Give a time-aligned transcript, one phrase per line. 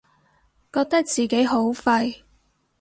[0.73, 2.23] 覺得自己好廢